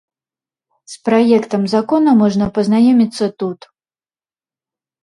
[0.93, 3.59] З праектам закона можна пазнаёміцца тут.